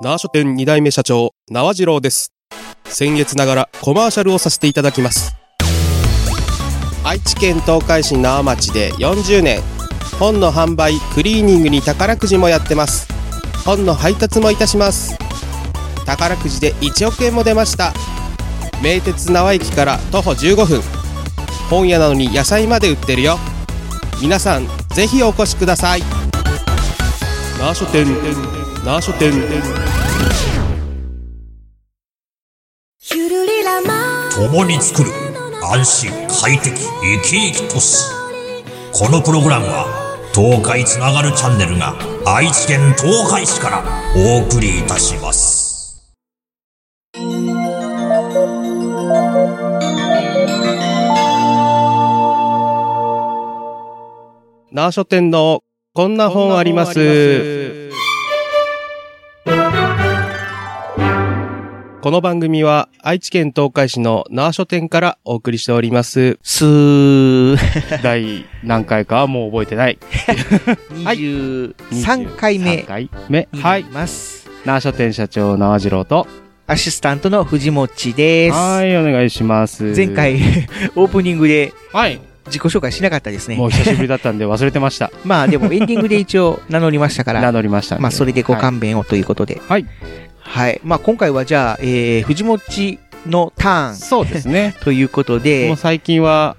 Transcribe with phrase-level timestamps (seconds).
[0.00, 2.32] 縄書店2代目社長、縄次郎です。
[2.84, 5.36] 先月ながらコマーシャルをさせていただきます。
[7.04, 9.62] 愛知県東海市縄町で40年、
[10.18, 13.06] 本の販売、クリーニングに宝くじもやってます。
[13.64, 15.16] 本の配達もいたします。
[16.04, 17.92] 宝くじで1億円も出ました。
[18.82, 20.82] 名鉄縄駅から徒歩15分。
[21.70, 23.38] 本屋なのに野菜まで売ってるよ。
[24.20, 26.02] 皆さん、ぜひお越しください。
[27.60, 28.06] 縄書店、
[28.84, 29.32] 縄書店。
[34.36, 35.10] 共に作る
[35.62, 38.04] 安心快適生き生き都市
[38.92, 39.86] このプログラムは
[40.34, 41.94] 東海つながるチャンネルが
[42.26, 43.82] 愛知県東海市から
[44.16, 46.04] お送りいたします
[54.72, 55.62] 縄書店の
[55.94, 57.63] こんな本あります。
[62.04, 66.38] この番組は愛知県東海市の縄書店からお送りしております。
[66.42, 67.56] すー、
[68.04, 69.98] 第何回かはもう覚えてない。
[70.92, 73.48] 23回目3回目。
[73.54, 73.86] はい。
[74.66, 76.26] 縄書店社長縄次郎と。
[76.66, 78.54] アシスタントの藤持です。
[78.54, 79.94] はい、お願いします。
[79.96, 80.34] 前回、
[80.96, 82.20] オープニングではい。
[82.48, 83.68] 自己紹介しなかったですねも。
[83.68, 85.10] う久しぶりだったんで忘れてました。
[85.24, 87.98] まあでもエンディングで一応名乗りましたか名ら、乗りました。
[87.98, 89.62] まあそれでごはい勘弁をということで。
[89.66, 89.86] はい。
[90.44, 90.80] はい。
[90.84, 94.74] まあ今回はじゃあ、えー、藤持のターンそうですね。
[94.84, 96.56] ということもでう、最近は、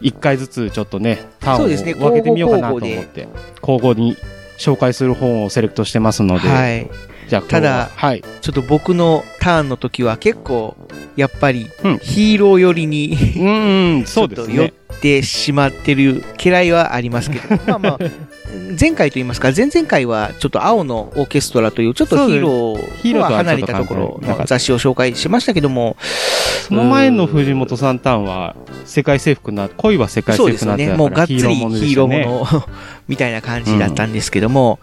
[0.00, 3.28] 一回ずつちょっとね、ターンをそうですね分けてみようかなと思って、
[3.60, 4.16] 交互に
[4.58, 6.88] 紹介する本をセレクトしてますので、はい。
[7.28, 8.24] じゃただはい。
[8.40, 10.76] ちょっと僕のターンの時は結構、
[11.16, 14.72] やっぱりうんヒーロー寄りにうんうん、 そうですちょっと寄っね。
[15.00, 17.98] てしまってる嫌いはありますけど、まあまあ、
[18.78, 25.96] 前回と言いますか、前々回はちょっと青のオーケストラというちょっとヒーローとは離れたところの雑誌を紹介しましたけども、
[26.68, 30.52] その前の藤本さんターンは、世界征服な、恋は世界征。
[30.52, 32.26] 服なってたもうがっつりヒーロー。
[32.26, 32.64] もの
[33.08, 34.78] みたいな感じだったんですけども、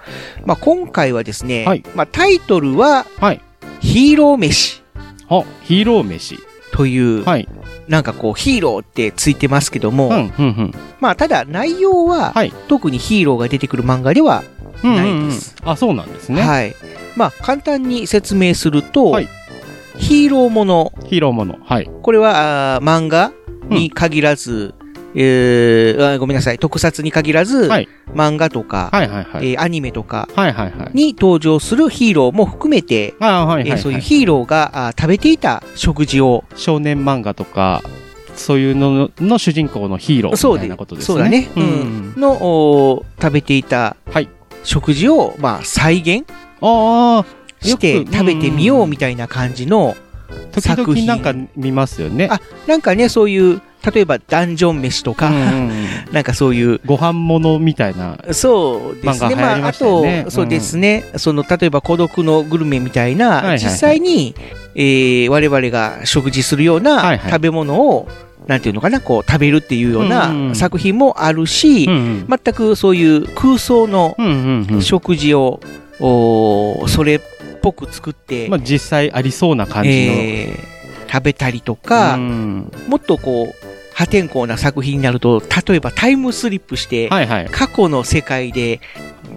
[0.46, 3.42] まあ今回はですね、はいまあタイトルははい。
[3.80, 4.82] ヒーロー飯
[5.30, 6.40] あ、ヒーロー飯。
[6.72, 7.48] という、はい。
[7.88, 14.44] なんかこうヒーローってついてますけども、うん、うん、まあただ内容は、はい特にヒーローが出てくる漫画では
[14.84, 14.96] うん。
[14.96, 16.42] ないうんうんですあ、そうなんですね。
[16.42, 16.76] はい。
[17.16, 19.30] まあ、簡単に説明すると、はい
[19.98, 21.58] ヒーローもの、ヒーローもの。
[21.66, 21.90] はい。
[22.04, 23.32] これはあー漫画
[23.68, 24.76] に限らず、
[25.20, 29.52] えーあごめんなさい、特撮に限らず、はい漫画とか、はい、はい、はい。
[29.52, 30.30] えーアニメとか。
[30.94, 33.70] に登場するヒーローも含めて、あはい、はい。
[33.70, 37.82] えーそういうヒーローがあー食べていた食事を、少年漫画とか、
[38.36, 41.06] そういうのの主人公のヒーローみたいなことですね。
[41.08, 44.30] そうだね、ううんん、のおー食べていたはい
[44.64, 46.26] 食事を、まあ、再現
[47.62, 49.96] して食べてみようみたいな感じの、
[50.52, 52.28] 時作品々なんか見ますよね。
[52.30, 53.62] あなんかね、そういう、
[53.94, 55.72] 例えばダンジョン飯とか、うんうんうん。
[56.12, 58.18] なんかそういう、ご飯物みたいな。
[58.32, 59.36] そうですね。
[59.62, 60.20] ましたよね。
[60.24, 61.06] あと、そうですね。
[61.16, 63.60] その、例えば孤独のグルメみたいな、はいはいはい。
[63.60, 64.36] 実際に、
[64.76, 67.20] えー我々が食事するようはいはない。
[67.32, 68.08] 食べ物を、
[68.48, 70.56] なんていうのかな、こう、食べるっていうよううんうんうなん。
[70.56, 72.40] 作品もあるし、うんうん。
[72.44, 74.82] 全くそういう空想のうんうんうん。
[74.82, 75.60] 食事を、
[76.00, 77.20] おーそれっ
[77.62, 79.96] ぽく作って、まあ実際ありそうな感じの。
[79.96, 80.78] えー
[81.10, 82.72] 食べたりとか、うん。
[82.90, 87.46] もっとこう、破天荒な作品になると、例えばタイムスリップして、はいはい。
[87.50, 88.80] 過去の世界で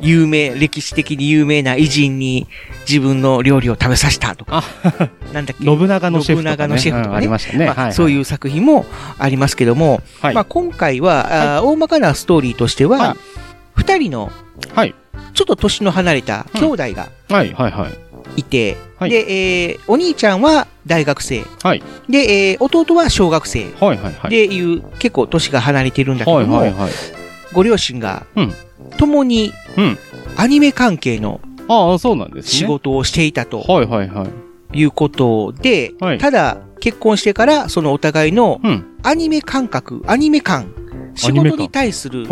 [0.03, 2.47] 有名、歴史的に有名な偉人に
[2.87, 4.63] 自分の料理を食べさせたとか、
[5.33, 6.69] なんだっけ、信長のシェフとか、ね。
[6.69, 7.65] 信長のシェフとかねうんありましたね。
[7.65, 7.93] まあはい。
[7.95, 8.85] そういう作品も
[9.19, 10.35] ありますけども、はい。
[10.35, 13.17] まあ、今回は、あー大まかなストーリーとしてはは、
[13.77, 14.31] 二、人の
[14.75, 14.95] はい。
[15.33, 18.10] ちょっと年の離れた兄弟がはいはいはい。
[18.37, 19.17] いて、はいで、
[19.71, 21.83] えーお兄ちゃんは大学生、はい。
[22.09, 26.91] で、えー弟は小学生、はいはいう、結構年が離れてるんだけはいども、はいはい。
[27.53, 28.53] ご両親がうん、
[28.99, 29.99] 共にうん。
[30.37, 31.41] アニメ関係の。
[32.43, 34.27] 仕事をしていたとはいはいは
[34.75, 34.79] い。
[34.79, 38.85] いうことで、はいただ、結婚してから、そのお互いのうん。
[39.03, 40.73] アニメ感覚、アニメ感、
[41.15, 42.27] 仕事に対する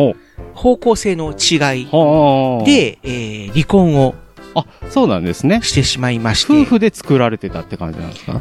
[0.54, 4.14] 方向性の違いはあ。、で、えー離婚を
[4.58, 5.60] あ、そうなんですね。
[5.62, 8.40] してしまいまして、夫婦で作られてたって感じなんですか？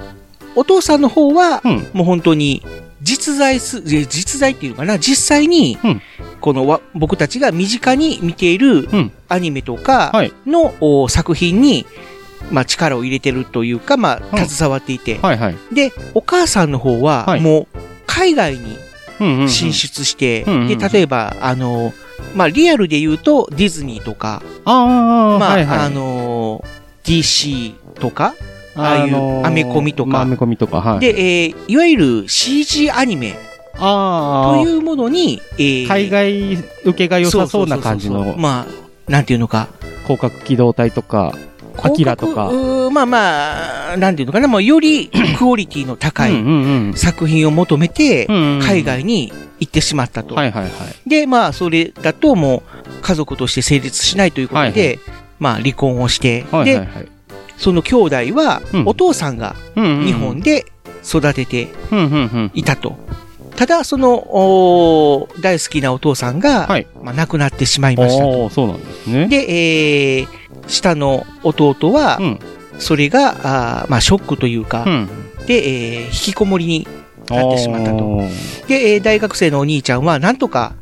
[0.55, 1.87] お父さんの方は、うん。
[1.93, 2.63] もう本当に、
[3.01, 6.01] 実在す、え実在っていうのかな、実際に、うん。
[6.41, 9.11] このわ僕たちが身近に見ているうん。
[9.29, 10.33] アニメとかはい。
[11.09, 11.85] 作品に、
[12.51, 14.47] まあ、力を入れてるというか、まあ、うん。
[14.47, 15.55] 携わっていて、はいはい。
[15.73, 18.77] で、お母さんの方ははい、もう、海外に。
[19.47, 21.91] 進出して、で、例えば、あの、
[22.35, 25.79] まあ、リアルで言うと、ディズニーとか、ああ、まあ、はいはい。
[25.79, 26.63] あの、
[27.03, 28.33] DC とか、
[28.75, 30.99] ああいうアメコミとかまあアメコミとか、はい。
[30.99, 33.35] で、えーいわゆる CG アニメ
[33.79, 36.53] ああ、というものに、えー海外
[36.83, 38.67] 受けが良さそうな感じのま
[39.07, 39.67] あ、なんていうのか。
[40.03, 41.33] 広角機動隊とか、
[41.83, 42.51] アキラとか。
[42.91, 50.35] まあまあ、なんていうのかな、もうより クオリティの高い作品を求めて海外に行ってしまったと。
[50.35, 51.09] はいはいはい。
[51.09, 54.99] で、まあ、それだともう家族として成立しないということで、はい
[55.39, 57.07] まあ、離婚をして、で、はいはいはい。
[57.57, 60.65] その兄弟はうん、お父さんがうん日本で
[61.03, 61.67] 育てて。
[62.53, 62.97] いたと。
[63.57, 69.27] ただ、その、大好きなお父さんが、はいまあ、亡くなってしまいましたそうなんですね。
[69.27, 70.27] で、えー、
[70.67, 72.39] 下の弟はう、ん。
[72.79, 75.07] それが、あーまあ、ショックというか、うん。
[75.47, 76.87] で、えー引きこもりに
[77.29, 78.21] なってしまったと。
[78.67, 80.73] で、えー大学生のお兄ちゃんは、なんとか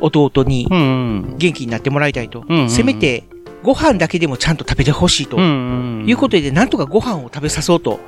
[0.00, 0.66] 弟に。
[0.68, 2.44] 元気になってもらいたいと。
[2.48, 3.24] うんうんうんせめて、
[3.62, 5.36] ご飯だけでもちゃんと食べてほしいと。
[5.38, 7.98] いうことで、なんとかご飯を食べさそうと。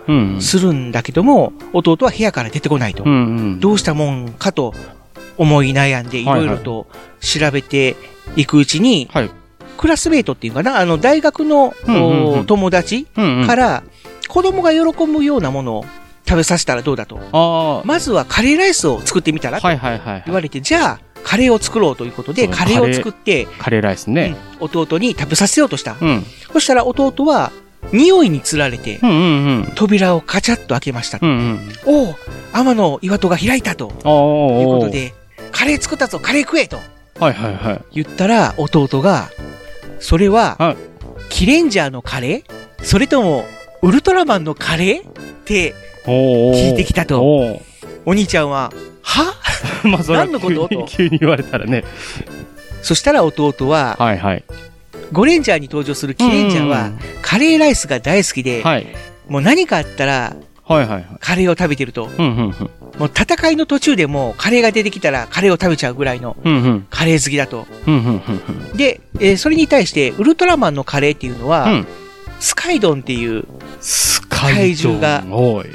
[0.41, 3.03] するんだけども、弟は部屋から出てこないと。
[3.05, 3.17] うんう
[3.57, 3.61] ん。
[3.61, 4.75] どうしたもんかと
[5.37, 6.87] 思い悩んで、いろいろと
[7.21, 7.97] 調べて
[8.37, 9.31] いくうちに、はい。
[9.81, 13.07] クラスメイトっていうかな、あの、大学の、うんうん友達。
[13.47, 13.83] から、
[14.29, 15.87] 子供が喜ぶようなものを
[16.29, 17.19] 食べさせたらどうだと。
[17.33, 19.53] あまずはカレーライスを作ってみたあ。
[19.53, 20.23] らとはいはいはい。
[20.27, 24.37] 言われて、じゃあ、カレーを作ろうということで、カレーを作って、カレーライスね。
[24.61, 25.97] うん弟に食べさせようとした。
[25.99, 26.27] うん。
[26.53, 27.51] そしたら弟は、
[27.95, 29.19] 匂いにつられてう、んうんう
[29.61, 29.73] ん。
[29.77, 31.19] 扉をカチャッと開けました。
[31.23, 31.73] うんうん。
[31.87, 32.15] おお
[32.53, 34.91] 天の岩戸が開いたということ。
[34.91, 35.15] で、
[35.53, 36.77] カレー作ったぞ、カレー食えと
[37.19, 37.83] はいはいはい。
[37.93, 39.31] 言ったら、弟が、
[40.01, 40.77] それは、はい。
[41.29, 42.85] キレンジャーのカレー？
[42.85, 43.45] それとも、
[43.83, 45.09] ウルトラマンのカレー？
[45.09, 45.13] っ
[45.45, 45.75] て、
[46.05, 47.23] 聞いてきたと。
[47.23, 47.63] おー。
[48.07, 49.35] お兄ちゃんは、は？
[49.85, 50.69] まあそれは何のこと？
[50.69, 51.85] 急に急に言われたらね。
[52.83, 54.45] そしたら弟は、はいはい。
[55.13, 58.87] ゴレンジャーに登場するキレンジャーは、カレーライスが大好きで、はい。
[59.29, 60.37] もう何かあったら、
[60.75, 61.07] はいはいはい。
[61.21, 62.05] カレーを食べてると。
[62.19, 62.71] うんうんうん。
[62.99, 66.87] もう戦いの途中でもカレーが出てきたらカレーを食べちゃうぐらいのうんうん。
[66.91, 67.67] カレー好きだと。
[67.87, 68.23] うんうん
[68.71, 71.73] うんで、えーそれに対してウルトラマンのカレーっていうのは、うん。
[71.73, 71.87] うん。
[72.39, 73.45] スカイドンっていう
[73.81, 75.25] ス怪獣が。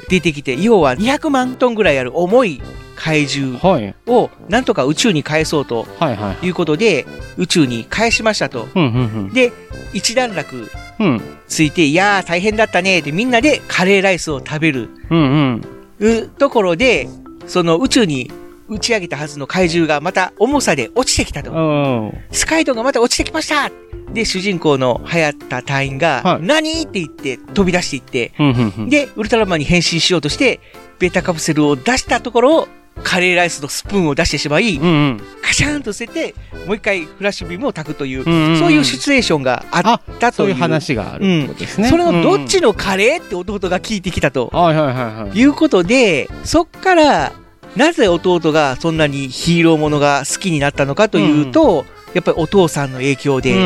[0.10, 2.62] 出てきて、要は200万トンぐらいある重い
[2.96, 3.94] 怪獣はい。
[4.08, 6.48] をなんとか宇宙に返そうとはいはい。
[6.48, 7.06] いうことで
[7.38, 8.68] 宇宙に返しましたと。
[8.74, 8.88] うんう
[9.30, 9.52] んで、
[9.94, 10.70] 一段落
[11.00, 11.08] うん。
[11.08, 11.22] うん。
[11.48, 15.62] ついて、いやー大変だったねってみんなでカレーライスを食べるうん
[16.00, 16.22] うん。
[16.24, 17.08] うところで、
[17.48, 18.32] その宇宙に
[18.68, 21.52] 打ち上げたはずの怪獣がまた重さで落ちてきたと。
[21.52, 22.12] うん。
[22.32, 23.72] スカイドンがまた落ちてきました
[24.12, 26.82] で、主人公の流行った隊員が、はい何？
[26.82, 28.90] って言って飛び出していって、うんうんうん。
[28.90, 30.60] で、ウルトラマンに変身しようとして、
[30.98, 32.68] ベータカプセルを出したところ、
[33.04, 35.22] カレーライスのスプーンを出してしまい、うんうん。
[35.42, 40.56] カシャーンと捨てて、もう一回フラッシュビームを焚くという、うんうんうんそういうシチュエーションがあったという。
[40.56, 41.90] 話があるってことですね。
[41.90, 47.32] それのどっちののカレーって弟が聞いてきたとはいうことで、そっから、
[47.76, 53.60] なぜ弟がそんなにヒーローものが好きになったのかというと、やっぱりお父さんの影響で、う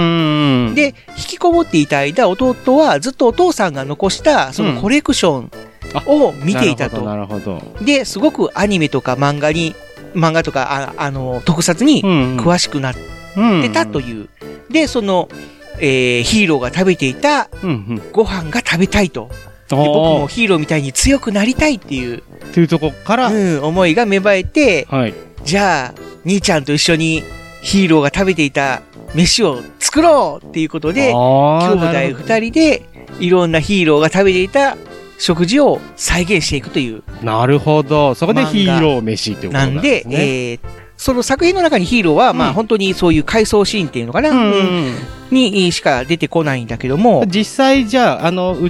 [0.71, 0.73] ん。
[0.75, 5.51] で、引きこもっていた間、弟はずっとお父さんが残した、そのコレクション
[6.05, 7.01] を見ていたと。
[7.01, 7.61] なるほど。
[7.81, 9.75] で、すごくアニメとか漫画に、
[10.13, 12.03] 漫画とか、ああの、特撮に。
[12.03, 12.95] 詳しくなっ
[13.37, 14.29] うんてたという。
[14.69, 15.29] で、その、
[15.79, 18.01] えーヒーローが食べていたうんうん。
[18.11, 19.29] ご飯が食べたいと。
[19.69, 22.21] で僕もヒーローみたいに強くなりたいっていう、っ
[22.53, 25.13] ていうとこから、うん、思いが芽生えて、はい。
[25.43, 27.23] じゃあ、兄ちゃんと一緒に
[27.61, 28.81] ヒーローが食べていた
[29.13, 32.83] 飯を作ろうっていうことで、兄弟二人で
[33.19, 34.75] いろんなヒーローが食べていた
[35.19, 37.03] 食事を再現していくという。
[37.21, 38.15] なるほど。
[38.15, 40.03] そこでヒーロー飯っていうことなでなんんで。
[40.07, 40.59] えー
[40.99, 44.55] その作品の中にヒーローは、まうんあ本当にそういう回想シーンっていうのかな、うんう
[44.89, 44.95] ん
[45.31, 48.65] にしか出てこないんだけども、実際じゃあ、あの、う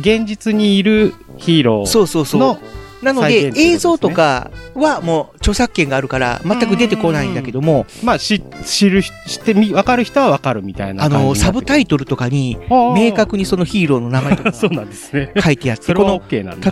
[0.00, 2.58] 現実にいるヒーローそうそうそうの。
[3.04, 9.08] なのでね映像とかはもう著作権があるから全く出てこないんだけども、まあ、知、知る、知
[9.40, 11.34] ってみ、わかる人はわかるみたいなあの。
[11.34, 15.32] サブタイトルとかにああ明確にそのヒーローの名前とか そうなんですね。
[15.38, 16.22] 書いてあって、こ。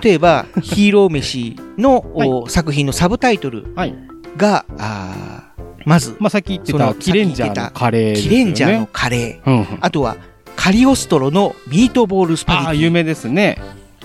[0.03, 3.95] 例えば、 ヒーロー飯の、お作品のサブタイトルはい。
[4.37, 8.29] が、あーまず、まあ、さっき言ってた、キレンジャーのカレーですキ。
[8.31, 9.67] レンジャーのカレー、うんうん。
[9.81, 10.17] あとは、
[10.57, 13.59] カリオストロのミートボールスパゲああ、ティ、有名ですね。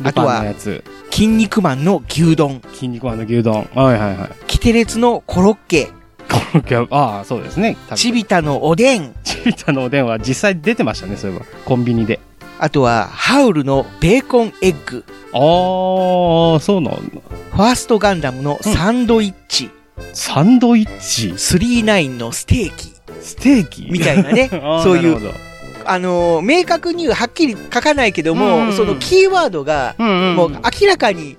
[0.03, 0.43] あとは。
[1.17, 3.67] 筋肉マンの牛丼、筋肉マンの牛丼。
[3.73, 4.29] はいはいはい。
[4.45, 6.75] キテレツのコロッケ、コロッケ。
[6.75, 7.75] はああ、そうですね。
[7.95, 11.45] チビタのおでん、チビタのおでんは実際出てましたね、そういえば。
[11.65, 12.19] コンビニで。
[12.59, 16.99] あとは、ハウルのベーコンエッグ、ああ、そうなんだ。
[16.99, 19.71] ファーストガンダムのサンドイッチ、
[20.13, 23.89] サンドイッチ？39のステーキ、ステーキ？
[23.89, 24.49] みたいなね。
[24.83, 25.19] そういう
[25.89, 30.51] あのー明確にははっきり書かないけども、うんそのキーワードが、うんうんもう
[30.81, 31.37] 明らかに、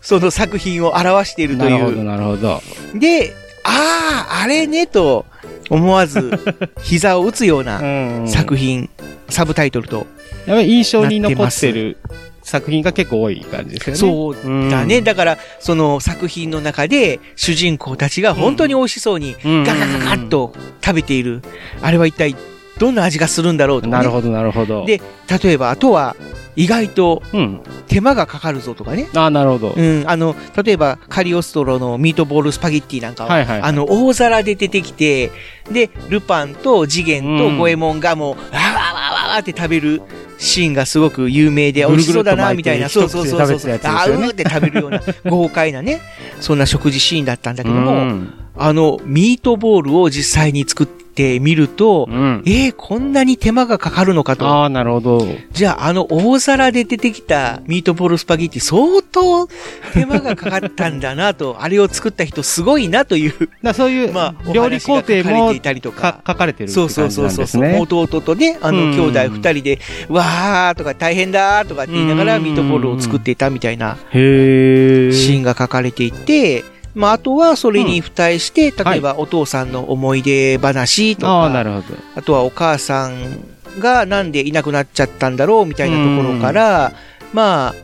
[0.00, 2.04] その作品を表しているとなるほど、いう。
[2.04, 2.62] なるほど。
[2.94, 5.26] で、ああ、あれね、と
[5.68, 6.30] 思わず、
[6.82, 7.84] 膝を打つようなう
[8.24, 8.88] ん作品、
[9.28, 10.06] サブタイトルと。
[10.46, 11.98] やっぱり印象に残ってる
[12.42, 13.98] 作品が結構多い感じですよね。
[13.98, 14.30] そ
[14.66, 15.02] うだね。
[15.02, 19.64] だから、その作品の中で、主人公たちが本当に美味しそうに、うん。
[19.64, 20.52] ガガガガッと
[20.84, 21.42] 食べている。
[21.82, 22.34] あれは一体、
[22.80, 24.02] どんな味がするんだろうとか、ね。
[24.02, 24.86] なるほど、なるほど。
[24.86, 25.02] で、
[25.42, 26.16] 例えば、あとは、
[26.56, 27.60] 意外とうん。
[27.86, 29.08] 手間がかかるぞとかね。
[29.14, 29.74] ああ、なるほど。
[29.76, 33.60] うん、あの、例えば、カリオストロのミートボールスパゲッティなんかは、はいはい。
[33.60, 35.30] あの、大皿で出てきて、
[35.70, 40.02] で、ルパンと次元と五右衛門がもう、わーわーわーわーって食べる
[40.38, 43.72] シーンがすごく有名で、美味しそうだな、みたいな、そうそうそうそう。
[43.72, 46.00] あーうーって食べるような、豪快なね、
[46.40, 50.99] そんな食事シーンだったんだけども、うんあの、ミートボールを実際に作って
[51.40, 52.42] みると、うん。
[52.46, 54.46] えー、こんなに手間がかかるのかと。
[54.46, 55.26] ああ、なるほど。
[55.52, 59.46] じゃあ、あの大皿で出てきたミートボールスパゲッティ、相当
[59.92, 66.22] 手間がかかったんだなと、 あれを作った人すごいなという、 だそういうまあ、お料理工程も書かれていたりとかか。
[66.26, 67.78] 書かれてるってそう感じそうそうそうなんですね。
[67.80, 73.96] 弟とね、あの、うん兄弟二人で、わーとか大変だーとかって言いながらうんミートボールを作っていたみたいな。
[74.12, 76.64] シーンが書かれていて、
[76.94, 81.84] まあ、あとはそれに付帯して、例えばお父さんの思い出話とああ、なか、るほど。
[82.16, 83.40] あとはお母さん
[83.78, 86.92] がなんでいなくなっちゃったんだろうみたいなところから、
[87.32, 87.74] まあ、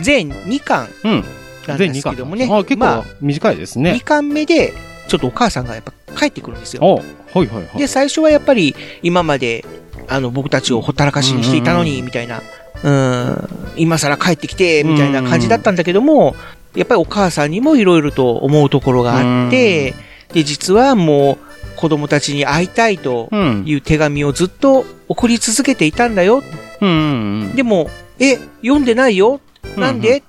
[0.00, 1.24] 全2巻うん。
[1.66, 2.48] なんですけどもね。
[2.50, 4.00] あ結まあ構短いです2ね。
[4.04, 4.72] 巻目で、
[5.08, 6.82] ちょっとお母さんがやっぱ帰ってくるんですよ。
[6.82, 7.02] おはい
[7.38, 7.78] はいはい。
[7.78, 9.64] で、最初はやっぱり今まで、
[10.08, 12.40] あの、僕たちをほったらかしにしていたのに、みたいな、
[12.84, 16.36] うん、今更帰ってきて、みたいな感じだったんだけども、
[16.76, 19.94] やっぱりお母さんにもいろいろと思うところがあって、
[20.32, 23.64] で、実はもう子供たちに会いたいとうん。
[23.66, 26.42] いう手紙をずっと送り続けていたんだよ。
[26.80, 27.56] うんうんうん。
[27.56, 29.40] でも、え、読んでないよ？
[29.76, 30.22] なんうで、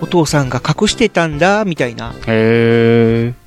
[0.00, 2.14] お父さんが隠してたんだ、みたいな。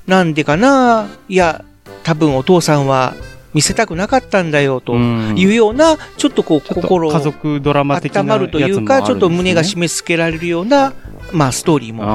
[0.06, 1.08] なんでかな？
[1.28, 1.64] いや、
[2.02, 3.14] 多分お父さんは
[3.54, 5.34] 見せたくなかったんだよ、とん。
[5.38, 10.92] いうような、ちょっとこう、心を家族ドラマ的な温まるというか、ちょっと胸が締め付けられるような、
[11.32, 12.06] まあ、ストーリーも、あ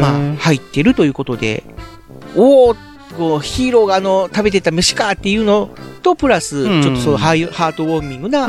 [0.00, 1.64] まあ、入ってるということで、
[2.36, 2.74] おお
[3.16, 5.70] こうヒーローがあの、食べてた飯かっていうの
[6.02, 8.44] と、プラス、うんちょっとそうハートウォーミングな。
[8.44, 8.48] あ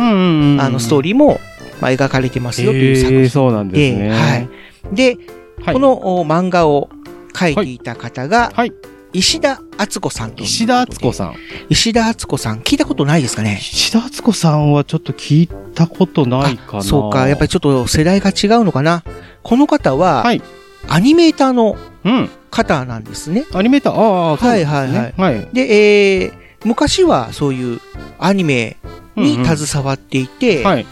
[0.69, 1.39] の、ストーリリーも、
[1.81, 4.09] まあ、描かれてますよという作品へえ、そうなんですね。
[4.09, 4.49] はい。
[4.91, 5.17] で、
[5.63, 5.73] はい。
[5.73, 6.89] このお漫画を
[7.37, 8.73] 書いていた方が、はい。
[9.13, 10.43] 石田敦子さんと。
[10.43, 11.35] 石田敦子さん。
[11.69, 13.59] 石田敦子さん、聞いたことないですかね？
[13.61, 16.83] 石田敦子さんはちょっと聞いたことないかな。
[16.83, 19.03] そうか、やっぱりちょっと世代が違うのかな？
[19.45, 20.41] この方は、はい
[20.87, 22.29] アニメーターのうん。
[22.51, 23.45] 方なんですね。
[23.53, 25.49] アニメーター、ああ、そうなんですねはいはいはい。
[25.51, 26.33] で、えー、
[26.63, 27.81] 昔はそういう
[28.17, 28.77] アニメ
[29.15, 30.85] にうんうん携わっていて、はい。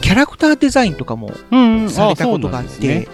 [0.00, 3.08] キャラクターデザインとかもうんうんされたことがあって。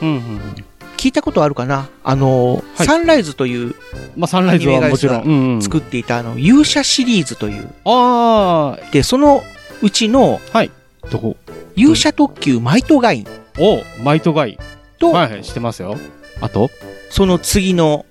[0.96, 1.88] 聞いたことあるかな？
[2.02, 3.74] あの、はいサンライズという
[4.16, 5.60] まあ、サンライズはもちろん。
[5.62, 7.68] 作っていたあの、勇者シリーズという。
[7.84, 9.42] あで、その
[9.82, 10.70] うちのあ、はい。
[11.10, 11.36] どこ？
[11.76, 13.26] 勇者特急マイトガイン
[13.58, 14.58] おマイトガイ。
[14.98, 15.98] と、はいはい、知ってますよ。
[16.40, 16.70] あと？
[17.10, 18.06] その次の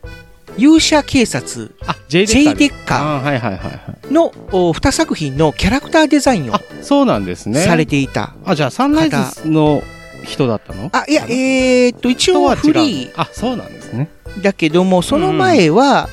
[0.58, 2.56] 勇者警察あ、J デ J ッカー。
[2.58, 3.78] デッカあーはいはいはいはい。
[4.04, 7.62] ーのお2作品のキャラクターデザインをあ、そうなんですね。
[7.62, 8.36] されていた。
[8.46, 9.84] あ、じゃあサンライズの
[10.24, 10.90] 人だったの？
[10.94, 14.10] あ、いや、えーっと、一応フリあ、そうなんですね。
[14.25, 16.10] ーだけども、その前は、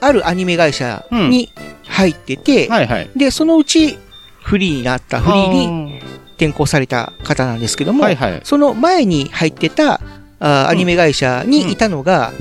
[0.00, 1.50] あるアニメ会社に
[1.84, 3.10] 入ってて、はいはい。
[3.16, 3.98] で、そのうち
[4.42, 6.00] フリーになった、フリーにに。
[6.36, 8.40] 転校された方なんですけども、はいはい。
[8.44, 10.00] その前に入ってた
[10.38, 12.32] あアニメ会社にいたのが、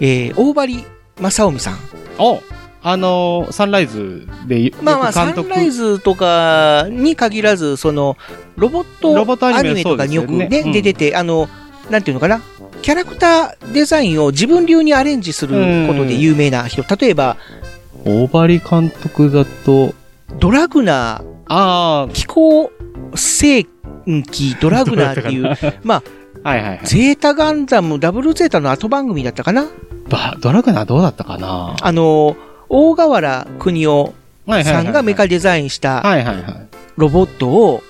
[0.00, 0.84] えー大張
[1.20, 1.78] 正臣さん。
[2.18, 2.40] お
[2.84, 8.16] あのーサンライズでよまあまあ、サンライズとかに限らず、その、
[8.56, 10.66] ロボットアニメとかによくね、でね。
[10.66, 10.72] うん。
[10.72, 11.48] 出てて、あの、
[11.90, 12.42] なんていうのかな、
[12.80, 17.36] キャラクターデザインを自分流にアレンジすることで有名な人、例えば、
[18.04, 19.94] 大張監督だと、
[20.40, 22.72] ドラグナあー、気候
[23.14, 26.02] 世紀ドラグナーっていう、 まあ、
[26.44, 26.80] あ、はいはいはい。
[26.84, 29.66] ゼータガンダム、ダブルゼータの後番組だったかな？
[30.08, 31.76] バドラグナーどうだったかな？
[31.80, 32.36] あの、
[32.68, 34.14] 大河原邦夫
[34.46, 36.02] はいさんがメカデザインした。
[36.96, 37.82] ロボットを、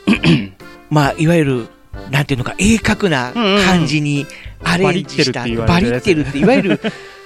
[0.91, 1.67] まあ、いわゆる、
[2.11, 4.27] なんていうのか、鋭角な感じに
[4.63, 6.81] アレンジした、バリってるって言わバリってるって、いわゆる、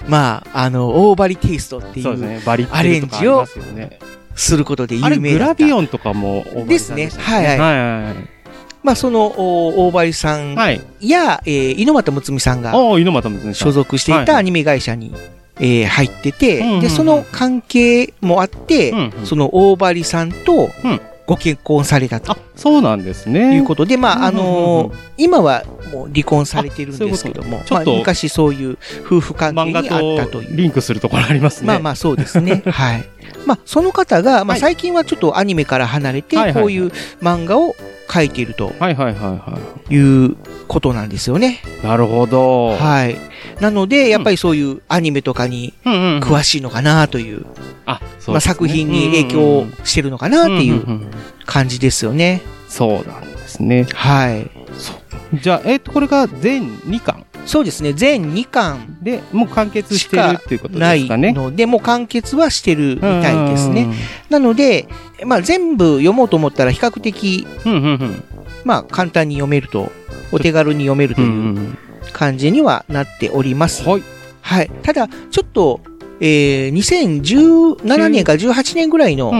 [0.09, 2.17] まあ、あの、オーバリテイストっていう、そう
[3.57, 3.99] ですね。
[4.37, 5.21] することで有名だった。
[5.33, 8.15] グラビオンとかも大張さんですねはいはいはいはい
[8.83, 10.77] まあ、その、お大張さんはい。
[10.77, 11.09] はい。
[11.09, 12.73] や、えー、猪俣睦美さんが。
[13.53, 15.13] 所属していたアニメ会社に、
[15.59, 23.57] えー入ってて、で、その関係もあって、その大張さんと、うんご結婚されたとあ、そうなんですね。
[23.57, 30.57] いうことで、まあ、あのー今はもう離婚されてるんですけども、ういうちょっとまあ、昔そういう夫婦関係にあったとという。
[30.57, 31.69] リンクするところありますね。
[31.69, 32.63] まあまあそうですね。
[32.71, 33.05] はい。
[33.47, 36.93] まあその方が、まあはい最近はちょっとアニメから離れてこういう
[37.23, 37.75] 漫画を
[38.09, 39.59] 描いているとはいはいはいは
[39.91, 40.37] いう
[40.69, 41.61] ことなんですよね。
[41.83, 41.87] い。
[41.87, 42.77] なるほど。
[42.77, 43.17] はい。
[43.61, 45.75] なので、やっぱりそういうアニメとかに。
[45.85, 47.47] 詳しいのかなという、
[48.27, 50.85] ま作品に影響してるのかなっていう
[51.45, 52.43] 感じですよね。
[52.69, 53.87] そうなんですね。
[53.95, 54.51] はい。
[55.41, 57.93] じゃあ、えっと、これが全2巻そうですね。
[57.93, 61.33] 全2巻で、もう完結してるっていうことないですかね。
[61.33, 63.83] ので、もう完結はしてるみたいですね。
[63.85, 63.95] うん
[64.29, 64.89] なので、
[65.25, 67.47] まあ全部読もうと思ったら比較的、
[68.65, 69.93] まあ簡単に読めると、
[70.33, 71.57] お手軽に読めるとうん。
[71.57, 73.89] いう感じにはなっております。
[73.89, 74.03] はい。
[74.41, 74.71] はい。
[74.83, 75.81] ただ、ちょっと、
[76.21, 79.33] えー、2017年か18年ぐらいの。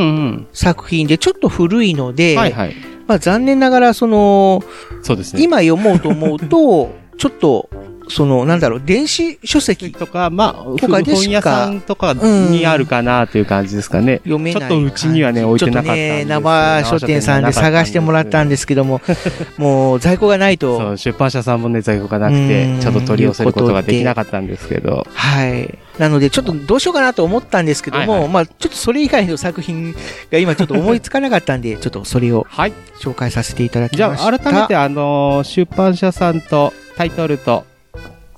[0.53, 2.75] 作品でちょっと古いので、はいはい。
[3.07, 4.63] まあ残念ながら、その、
[5.03, 5.43] そうですね。
[5.43, 7.71] 今読もうと思うと、 ちょっと、
[8.09, 14.19] その、なんだろう、電子書籍とか、まあ、とかで本屋さんとかにあるかなという感じですかね。
[14.19, 19.01] 読めないちょっとうちにはね置いてなかったんで生書店さんで探してもらったんですけども、
[19.59, 25.07] もう在庫がないと、そう、出版社さんもね、在庫がなくうてん、ちょっと取り寄せることができなかったんですけど。
[25.13, 25.79] はい。
[25.99, 29.95] なので、ちょっとどうしようかなと思ったんですけども、はいはいまあ、ちょっとそれ以外の作品
[30.31, 32.73] が今ちょっと思いつかなかったんで、 ちょっとそれをはい。
[33.01, 34.35] 紹介させていただきじゃました。
[34.35, 37.65] あ、改めて、あのー、出版社さんと、タイトルと、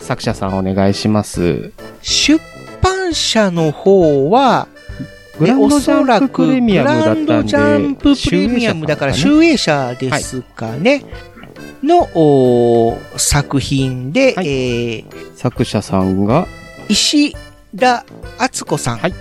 [0.01, 1.73] 作者さんお願いします。
[2.03, 2.41] 出
[2.83, 4.69] 版社の方は、
[5.39, 11.05] グランドジャンププレミアムだったんで、グランドジャンププレミアムだから、集集英社ですかね。
[11.83, 16.49] の作品で、はいえー作者さんが、
[16.89, 17.37] 石
[17.77, 18.05] 田
[18.39, 19.15] 敦子さんはい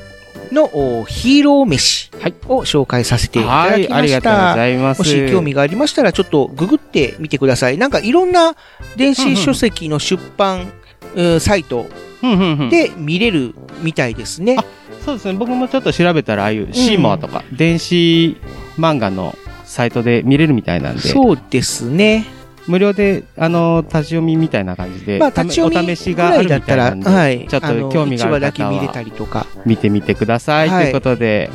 [0.51, 4.55] の、おヒーロー飯はいを紹介させていたはい、だきまありがとうごした。
[4.55, 4.99] ざいます。
[4.99, 7.77] もし興味がありましたら、ちょっとググってみてください。
[7.77, 8.55] なんかいろんな
[8.95, 11.87] 電子書籍の出版、うんサイト
[12.21, 14.55] うんうんうんで見れるみたいですね。
[14.59, 14.65] あ
[15.05, 18.37] そうですね、僕もちょっと調べたら、ああいうシーモアとか、電子
[18.77, 22.25] 漫画のサイトで見れるみたいなんで、そうですね。
[22.67, 27.47] 無料で、あの、立ち読みみたいな感じで、まあ、た立ち読みお試しがあるみたいなんで、はい。
[27.47, 29.45] ちょっと興味がある1話だけ方見れたはりとか。
[29.65, 30.69] 見てみてください。
[30.69, 31.49] はいということで、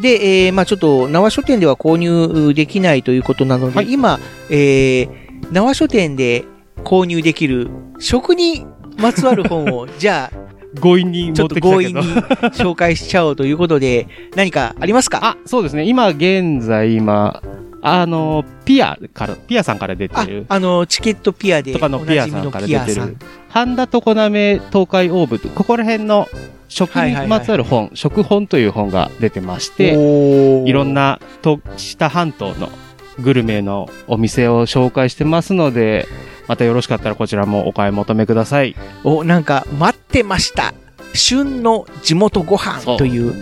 [0.00, 4.18] で、えーまあちょっと、縄書店では購入できないということなので、はい今、
[4.50, 5.08] えー、
[5.52, 6.44] 縄書店で
[6.78, 8.66] 購入できる食に
[8.98, 12.22] まつわる本を、 じゃあ、強引に持っちょっとてきたけど強引に。
[12.52, 15.20] 紹介しちゃおうということで、何かありますか？
[15.22, 15.84] あ、そうですね。
[15.84, 17.42] 今、現在、今、
[17.82, 23.16] あの、ピアから、ピアさんから出てある、、あの、チケットピアでとかのピアさんから出てる。、
[23.48, 26.28] 半田常滑東海オーブ、ここら辺の
[26.68, 32.70] 食にまつわる本、食本という本が出てまして、いろんなと下半島の
[33.18, 36.06] グルメのお店を紹介してますので、
[36.46, 38.76] またよろしかったらこちらもお買い求めください。
[39.04, 40.72] お、なんか、待ってました。
[41.14, 43.34] 旬の地元ご飯という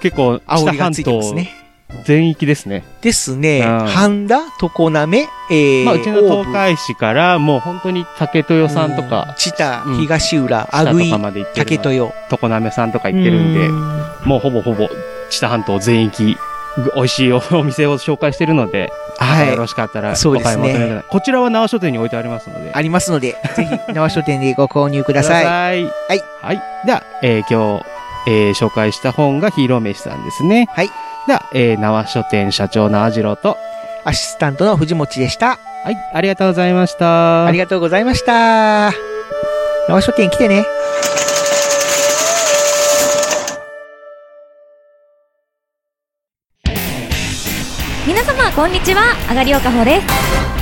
[0.00, 1.63] 結構、煽りが北半島。
[2.04, 2.84] 全域ですね。
[3.00, 3.60] ですね。
[3.60, 5.18] うん半田、常滑、
[5.50, 12.14] えー、まあ、うちの東海市から、もう本当に竹豊さんとうんか、知多、うん東浦、阿久井かまで行って竹豊。
[12.30, 14.88] 常滑さんとか行ってるんで、うんもうほぼほぼ、
[15.30, 16.36] 北半島全域、
[16.76, 21.02] ぐ美味しいおお店を紹介してるので、はいよろしかったらおそうですね。
[21.08, 22.72] こちらは縄書店に置いてありますので。
[22.74, 25.82] ありますので、ぜひ、縄書店でご購入ください。
[25.84, 25.84] い。
[25.84, 26.24] はい。
[26.42, 26.62] はい。
[26.84, 27.84] では、えー今日、
[28.26, 30.66] えー紹介した本がヒーロー飯さんですね。
[30.72, 30.90] はい。
[31.26, 33.56] では、えー縄書店社長縄次郎と、
[34.04, 35.58] アシスタントの藤持でした。
[35.84, 37.46] はい、ありがとうございました。
[37.46, 38.92] ありがとうございました。
[39.88, 40.64] 縄書店来てね。
[48.06, 50.06] 皆様こんにちはあがりおかほです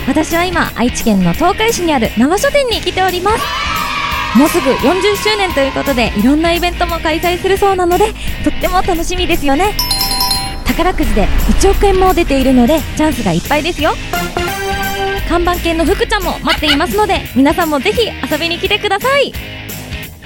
[0.06, 8.12] 私は今愛知県の東海市にある生書店に来ておりますもうすぐ40周年ということでいろんなイベントも開催するそうなので
[8.44, 9.74] とっても楽しみですよね
[10.72, 11.26] 宝くじで
[11.60, 13.92] 1億円も出ているのでチャンスがいっぱいですよ。
[15.28, 19.32] 看板犬の福ちゃんも待っていますので皆さんもぜひ遊びに来てください。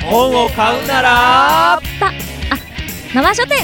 [0.02, 2.12] 本を買うなら、たあ
[3.12, 3.56] 生書店。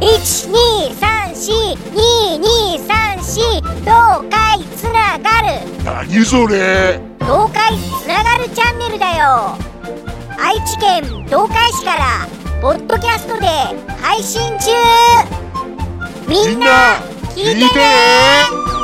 [0.00, 1.52] 一二三四
[1.94, 3.40] 二二三四
[3.80, 5.60] 東海つながる。
[5.84, 7.00] 何それ？
[7.20, 9.56] 東海つながるチャンネルだよ
[10.42, 12.26] 愛知県東海市から
[12.62, 13.46] ポッドキャストで
[14.00, 14.70] 配信中。
[16.26, 16.66] みんな
[17.34, 18.79] 聞いてね。